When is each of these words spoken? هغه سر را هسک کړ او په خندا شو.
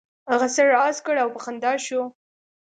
هغه 0.31 0.47
سر 0.55 0.65
را 0.73 0.79
هسک 0.87 1.01
کړ 1.05 1.15
او 1.23 1.29
په 1.35 1.39
خندا 1.43 1.73
شو. 1.85 2.01